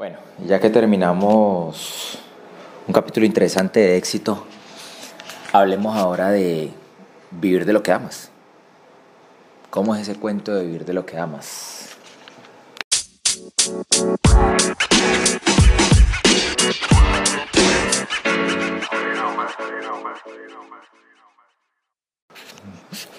[0.00, 2.18] Bueno, ya que terminamos
[2.86, 4.46] un capítulo interesante de éxito,
[5.52, 6.72] hablemos ahora de
[7.30, 8.30] vivir de lo que amas.
[9.68, 11.98] ¿Cómo es ese cuento de vivir de lo que amas?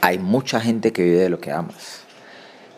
[0.00, 2.03] Hay mucha gente que vive de lo que amas.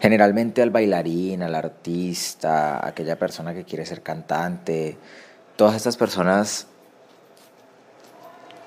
[0.01, 4.99] Generalmente al bailarín, al artista, aquella persona que quiere ser cantante,
[5.57, 6.67] todas estas personas,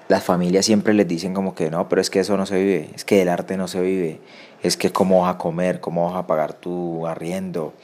[0.07, 2.89] las familias siempre les dicen como que no, pero es que eso no se vive,
[2.95, 4.20] es que el arte no se vive,
[4.63, 7.75] es que cómo vas a comer, cómo vas a pagar tu arriendo,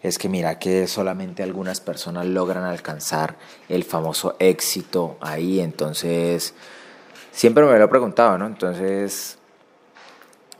[0.00, 3.36] es que mira que solamente algunas personas logran alcanzar
[3.68, 6.54] el famoso éxito ahí, entonces
[7.32, 8.46] siempre me lo he preguntado, ¿no?
[8.46, 9.38] Entonces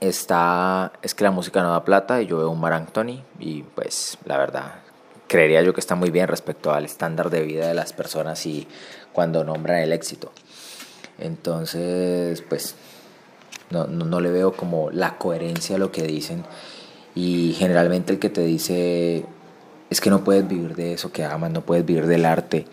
[0.01, 3.63] está, es que la música no da plata y yo veo un Mar Anthony y
[3.63, 4.85] pues la verdad
[5.27, 8.69] creería yo que está muy bien respecto al estándar de vida de las personas y
[9.13, 10.33] cuando nombran el éxito.
[11.19, 12.75] Entonces, pues
[13.71, 16.45] no, no, le veo como la coherencia a lo que dicen
[17.15, 19.25] y generalmente el que te dice
[19.91, 22.67] es que no puedes vivir de eso que amas, no puedes vivir del arte,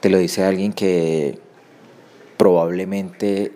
[0.00, 1.38] te lo dice alguien que
[2.36, 3.52] probablemente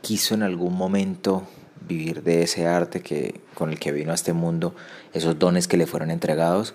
[0.00, 1.44] quiso en algún momento
[1.92, 4.74] vivir de ese arte que, con el que vino a este mundo,
[5.12, 6.74] esos dones que le fueron entregados,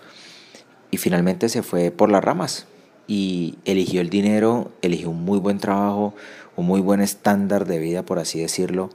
[0.90, 2.66] y finalmente se fue por las ramas
[3.06, 6.14] y eligió el dinero, eligió un muy buen trabajo,
[6.56, 8.90] un muy buen estándar de vida, por así decirlo,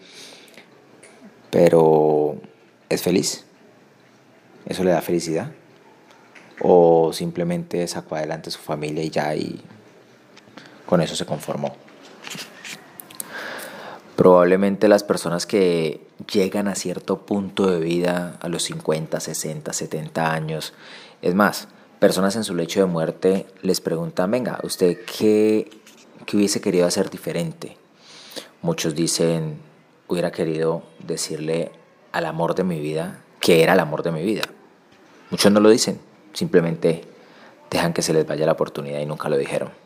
[1.49, 2.37] pero
[2.89, 3.45] es feliz,
[4.65, 5.51] eso le da felicidad,
[6.61, 9.61] o simplemente sacó adelante su familia y ya y
[10.85, 11.82] con eso se conformó.
[14.23, 15.99] Probablemente las personas que
[16.31, 20.73] llegan a cierto punto de vida, a los 50, 60, 70 años,
[21.21, 21.67] es más,
[21.99, 25.69] personas en su lecho de muerte les preguntan, venga, ¿usted qué,
[26.25, 27.75] qué hubiese querido hacer diferente?
[28.61, 29.57] Muchos dicen,
[30.07, 31.73] hubiera querido decirle
[32.13, 34.43] al amor de mi vida que era el amor de mi vida.
[35.31, 35.99] Muchos no lo dicen,
[36.31, 37.03] simplemente
[37.69, 39.82] dejan que se les vaya la oportunidad y nunca lo dijeron.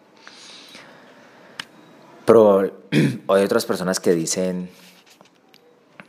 [2.27, 2.59] Pero
[2.91, 4.69] hay otras personas que dicen,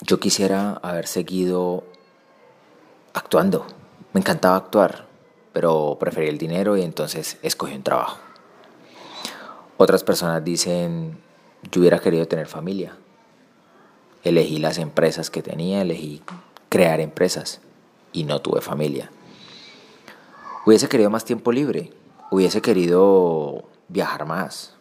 [0.03, 1.85] yo quisiera haber seguido
[3.15, 3.65] actuando.
[4.13, 5.07] Me encantaba actuar,
[5.53, 8.19] pero preferí el dinero y entonces escogí un trabajo.
[9.77, 11.21] Otras personas dicen,
[11.71, 12.97] yo hubiera querido tener familia.
[14.25, 16.21] Elegí las empresas que tenía, elegí
[16.69, 17.61] crear empresas
[18.13, 19.13] y no tuve familia.
[20.67, 21.93] Hubiese querido más tiempo libre,
[22.33, 24.78] hubiese querido viajar más,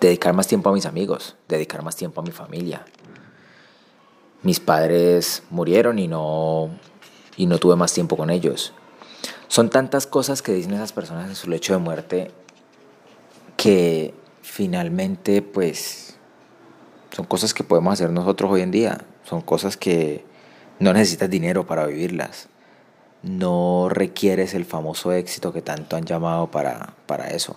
[0.00, 2.84] dedicar más tiempo a mis amigos, dedicar más tiempo a mi familia.
[4.42, 6.70] Mis padres murieron y no,
[7.36, 8.72] y no tuve más tiempo con ellos.
[9.48, 12.30] Son tantas cosas que dicen esas personas en su lecho de muerte
[13.56, 16.16] que finalmente pues
[17.10, 18.98] son cosas que podemos hacer nosotros hoy en día.
[19.24, 20.24] Son cosas que
[20.78, 22.48] no necesitas dinero para vivirlas.
[23.22, 27.56] No requieres el famoso éxito que tanto han llamado para, para eso.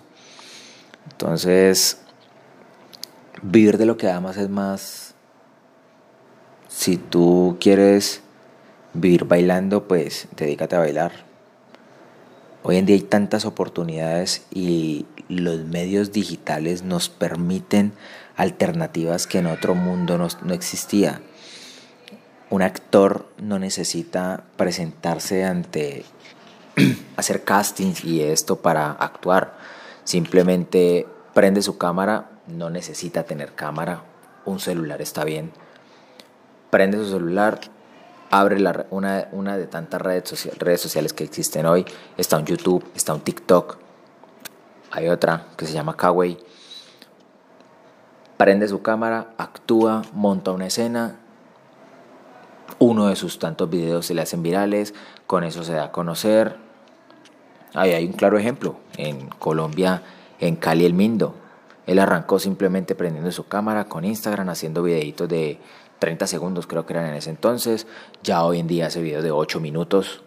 [1.10, 2.01] Entonces,
[3.42, 5.14] vivir de lo que amas es más,
[6.68, 8.22] si tú quieres
[8.94, 11.12] vivir bailando, pues dedícate a bailar.
[12.62, 17.92] Hoy en día hay tantas oportunidades y los medios digitales nos permiten
[18.36, 21.20] alternativas que en otro mundo no, no existía.
[22.50, 26.04] Un actor no necesita presentarse ante
[27.16, 29.56] hacer castings y esto para actuar.
[30.04, 34.02] Simplemente prende su cámara, no necesita tener cámara,
[34.44, 35.52] un celular está bien.
[36.70, 37.60] Prende su celular,
[38.30, 41.84] abre la, una, una, de tantas redes, redes sociales que existen hoy.
[42.16, 43.76] Está un YouTube, está un TikTok,
[44.94, 46.38] hay otra que se llama Kawaii.
[48.36, 51.18] Prende su cámara, actúa, monta una escena.
[52.78, 54.92] Uno de sus tantos videos se le hacen virales,
[55.26, 56.56] con eso se da a conocer.
[57.72, 58.76] Ahí hay un claro ejemplo.
[58.98, 60.02] En Colombia,
[60.40, 61.36] en Cali el Mindo,
[61.86, 65.58] él arrancó simplemente prendiendo su cámara con Instagram, haciendo videitos de
[65.98, 67.86] 30 segundos, creo que eran en ese entonces.
[68.22, 70.22] Ya hoy en día hace videos de 8 minutos.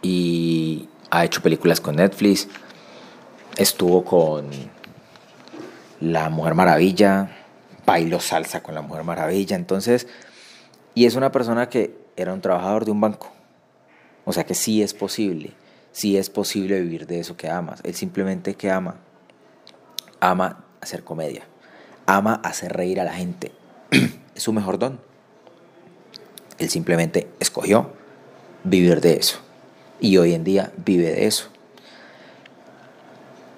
[0.00, 2.48] Y ha hecho películas con Netflix.
[3.56, 4.48] Estuvo con
[6.00, 7.36] La Mujer Maravilla.
[7.84, 9.56] Bailó salsa con La Mujer Maravilla.
[9.56, 10.06] Entonces,
[10.94, 13.30] y es una persona que era un trabajador de un banco.
[14.24, 15.52] O sea que sí es posible.
[15.92, 17.80] Sí es posible vivir de eso que amas.
[17.84, 18.96] Él simplemente que ama
[20.22, 21.42] ama hacer comedia,
[22.06, 23.50] ama hacer reír a la gente.
[24.34, 25.00] es su mejor don.
[26.58, 27.90] Él simplemente escogió
[28.64, 29.38] vivir de eso.
[30.00, 31.48] y hoy en día vive de eso.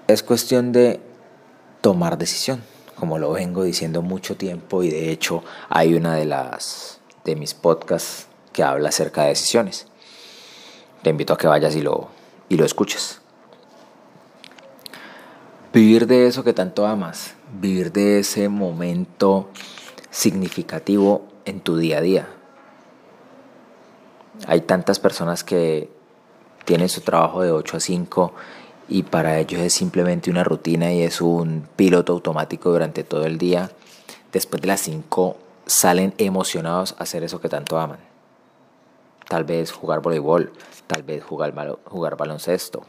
[0.08, 1.00] Es cuestión de
[1.80, 2.62] tomar decisión,
[2.94, 7.54] como lo vengo diciendo mucho tiempo y de hecho hay una de las de mis
[7.54, 9.86] podcasts que habla acerca de decisiones.
[11.02, 12.08] Te invito a que vayas y lo,
[12.48, 13.20] y lo escuches.
[15.74, 19.48] Vivir de eso que tanto amas, vivir de ese momento
[20.08, 22.28] significativo en tu día a día.
[24.46, 25.90] Hay tantas personas que
[26.64, 28.32] tienen su trabajo de 8 a 5
[28.88, 33.36] y para ellos es simplemente una rutina y es un piloto automático durante todo el
[33.36, 33.72] día.
[34.30, 35.36] Después de las 5
[35.66, 37.98] salen emocionados a hacer eso que tanto aman.
[39.28, 40.52] Tal vez jugar voleibol,
[40.86, 41.52] tal vez jugar,
[41.84, 42.84] jugar baloncesto,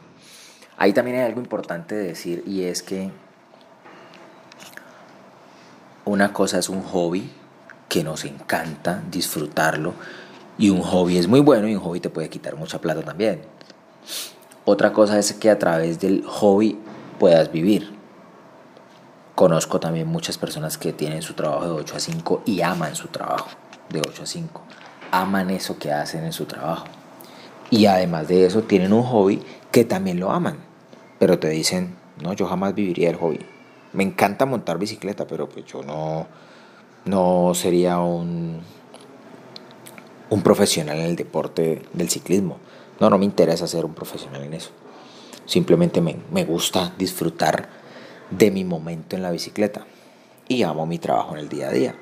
[0.78, 3.10] Ahí también hay algo importante de decir y es que
[6.04, 7.30] una cosa es un hobby
[7.88, 9.94] que nos encanta disfrutarlo
[10.58, 13.42] y un hobby es muy bueno y un hobby te puede quitar mucha plata también.
[14.64, 16.78] Otra cosa es que a través del hobby
[17.18, 17.94] puedas vivir.
[19.34, 23.08] Conozco también muchas personas que tienen su trabajo de 8 a 5 y aman su
[23.08, 23.48] trabajo
[23.90, 24.62] de 8 a 5.
[25.10, 26.86] Aman eso que hacen en su trabajo.
[27.70, 30.66] Y además de eso tienen un hobby que también lo aman
[31.18, 33.40] pero te dicen, no, yo jamás viviría el hobby.
[33.92, 36.26] Me encanta montar bicicleta, pero pues yo no,
[37.04, 38.60] no sería un,
[40.28, 42.58] un profesional en el deporte del ciclismo.
[43.00, 44.70] No, no me interesa ser un profesional en eso.
[45.46, 47.68] Simplemente me, me gusta disfrutar
[48.30, 49.86] de mi momento en la bicicleta
[50.48, 51.94] y amo mi trabajo en el día a día.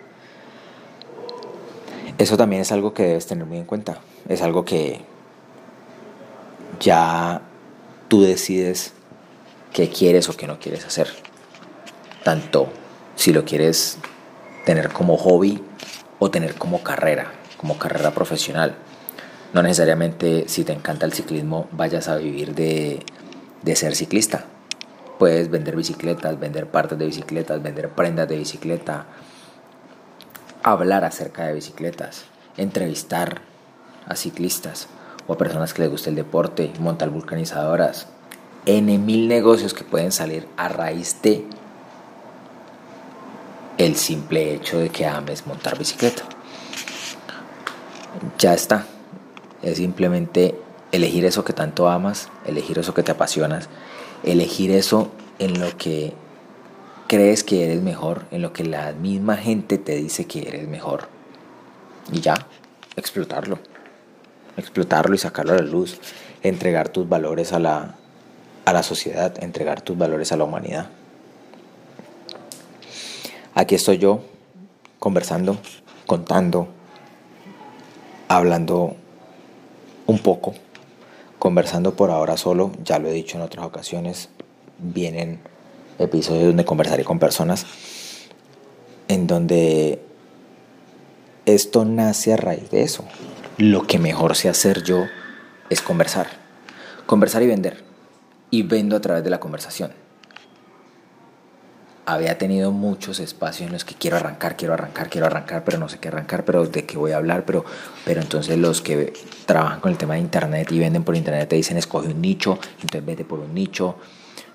[2.16, 3.98] Eso también es algo que debes tener muy en cuenta.
[4.28, 5.00] Es algo que
[6.80, 7.42] ya
[8.08, 8.92] tú decides
[9.72, 11.08] qué quieres o qué no quieres hacer.
[12.22, 12.68] Tanto
[13.16, 13.98] si lo quieres
[14.64, 15.62] tener como hobby
[16.18, 18.74] o tener como carrera, como carrera profesional.
[19.52, 23.04] No necesariamente si te encanta el ciclismo vayas a vivir de,
[23.62, 24.46] de ser ciclista.
[25.18, 29.06] Puedes vender bicicletas, vender partes de bicicletas, vender prendas de bicicleta,
[30.62, 32.24] hablar acerca de bicicletas,
[32.56, 33.42] entrevistar
[34.06, 34.88] a ciclistas
[35.26, 38.08] o a personas que les guste el deporte, montar vulcanizadoras,
[38.66, 41.44] N mil negocios que pueden salir a raíz de
[43.76, 46.22] el simple hecho de que ames montar bicicleta.
[48.38, 48.86] Ya está.
[49.62, 50.58] Es simplemente
[50.92, 53.68] elegir eso que tanto amas, elegir eso que te apasionas,
[54.22, 56.14] elegir eso en lo que
[57.08, 61.08] crees que eres mejor, en lo que la misma gente te dice que eres mejor.
[62.12, 62.34] Y ya,
[62.96, 63.58] explotarlo.
[64.56, 66.00] Explotarlo y sacarlo a la luz.
[66.42, 67.94] Entregar tus valores a la,
[68.64, 70.88] a la sociedad, entregar tus valores a la humanidad.
[73.54, 74.20] Aquí estoy yo
[74.98, 75.58] conversando,
[76.06, 76.68] contando,
[78.28, 78.96] hablando
[80.06, 80.54] un poco,
[81.38, 84.28] conversando por ahora solo, ya lo he dicho en otras ocasiones,
[84.78, 85.40] vienen
[85.98, 87.66] episodios donde conversaré con personas,
[89.08, 90.02] en donde
[91.46, 93.04] esto nace a raíz de eso.
[93.58, 95.06] Lo que mejor sé hacer yo
[95.70, 96.26] es conversar,
[97.06, 97.84] conversar y vender
[98.50, 99.92] y vendo a través de la conversación.
[102.04, 105.88] Había tenido muchos espacios en los que quiero arrancar, quiero arrancar, quiero arrancar, pero no
[105.88, 107.64] sé qué arrancar, pero de qué voy a hablar, pero,
[108.04, 109.12] pero entonces los que
[109.46, 112.58] trabajan con el tema de internet y venden por internet te dicen escoge un nicho,
[112.80, 113.94] entonces vete por un nicho.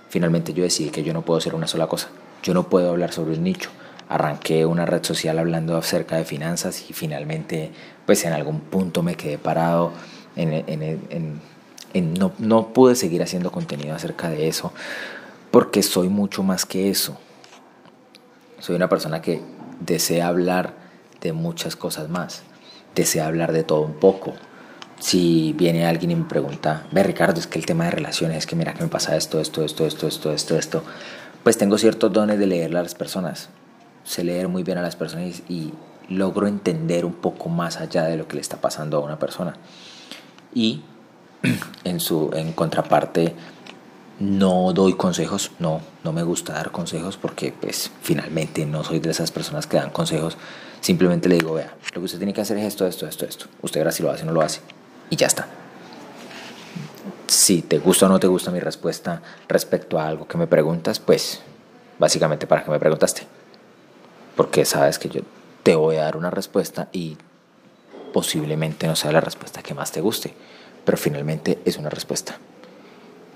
[0.09, 2.09] Finalmente yo decidí que yo no puedo hacer una sola cosa,
[2.43, 3.69] yo no puedo hablar sobre un nicho.
[4.09, 7.71] Arranqué una red social hablando acerca de finanzas y finalmente
[8.05, 9.93] pues en algún punto me quedé parado
[10.35, 11.41] en, en,
[11.93, 14.73] en no, no pude seguir haciendo contenido acerca de eso
[15.51, 17.17] porque soy mucho más que eso.
[18.59, 19.41] Soy una persona que
[19.79, 20.73] desea hablar
[21.21, 22.43] de muchas cosas más,
[22.95, 24.33] desea hablar de todo un poco.
[24.99, 28.45] Si viene alguien y me pregunta, ve Ricardo, es que el tema de relaciones, es
[28.45, 30.83] que mira que me pasa esto, esto, esto, esto, esto, esto, esto,
[31.43, 33.49] pues tengo ciertos dones de leer a las personas.
[34.03, 35.73] Sé leer muy bien a las personas y
[36.09, 39.55] logro entender un poco más allá de lo que le está pasando a una persona.
[40.53, 40.81] Y
[41.83, 43.35] en su en contraparte
[44.19, 49.11] no doy consejos, no, no me gusta dar consejos porque pues finalmente no soy de
[49.11, 50.37] esas personas que dan consejos,
[50.81, 53.45] simplemente le digo, vea, lo que usted tiene que hacer es esto, esto, esto, esto,
[53.61, 54.59] usted verá si lo hace o no lo hace
[55.09, 55.47] y ya está.
[57.27, 60.99] Si te gusta o no te gusta mi respuesta respecto a algo que me preguntas,
[60.99, 61.41] pues
[61.97, 63.25] básicamente para que me preguntaste,
[64.39, 65.23] porque sabes que yo
[65.63, 67.17] te voy a dar una respuesta y
[68.13, 70.33] posiblemente no sea la respuesta que más te guste
[70.89, 72.37] pero finalmente es una respuesta.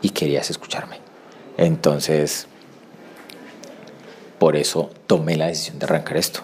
[0.01, 0.98] Y querías escucharme.
[1.55, 2.48] Entonces,
[4.39, 6.39] por eso tomé la decisión de arrancar esto,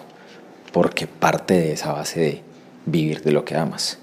[0.72, 2.42] porque parte de esa base de
[2.86, 3.98] vivir de lo que amas.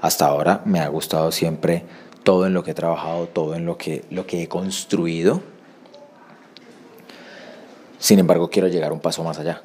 [0.00, 1.84] Hasta ahora me ha gustado siempre
[2.22, 5.42] todo en lo que he trabajado, todo en lo que, lo que he construido.
[8.04, 9.62] Sin embargo, quiero llegar un paso más allá.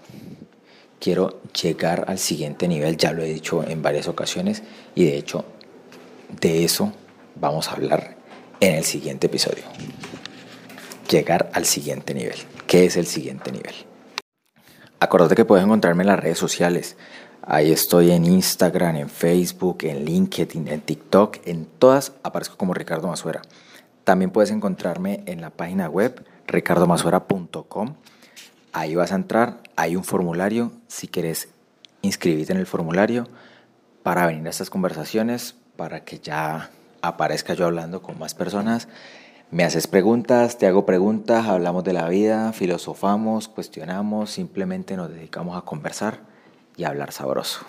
[0.98, 4.64] Quiero llegar al siguiente nivel, ya lo he dicho en varias ocasiones,
[4.96, 5.44] y de hecho,
[6.40, 6.94] de eso
[7.36, 8.16] vamos a hablar
[8.62, 9.66] en el siguiente episodio.
[11.10, 12.38] Llegar al siguiente nivel.
[12.66, 13.76] ¿Qué es el siguiente nivel?
[15.02, 16.96] Acuérdate que puedes encontrarme en las redes sociales.
[17.42, 23.10] Ahí estoy en Instagram, en Facebook, en LinkedIn, en TikTok, en todas aparezco como Ricardo
[23.10, 23.42] Masuera.
[24.06, 27.96] También puedes encontrarme en la página web ricardomasuera.com.
[28.72, 30.72] Ahí vas a entrar, hay un formulario.
[30.88, 31.50] Si quieres
[32.02, 33.28] inscribirte en el formulario
[34.04, 36.70] para venir a estas conversaciones, para que ya
[37.02, 38.88] aparezca yo hablando con más personas.
[39.52, 45.58] Me haces preguntas, te hago preguntas, hablamos de la vida, filosofamos, cuestionamos, simplemente nos dedicamos
[45.58, 46.20] a conversar
[46.78, 47.66] y hablar sabroso.